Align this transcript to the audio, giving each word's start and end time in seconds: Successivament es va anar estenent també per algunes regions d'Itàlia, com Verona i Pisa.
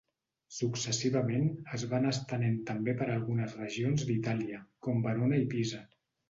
Successivament 0.59 1.43
es 1.77 1.85
va 1.91 1.95
anar 1.97 2.13
estenent 2.17 2.55
també 2.69 2.95
per 3.03 3.07
algunes 3.17 3.53
regions 3.61 4.07
d'Itàlia, 4.09 4.63
com 4.89 5.07
Verona 5.07 5.41
i 5.45 5.47
Pisa. 5.55 5.85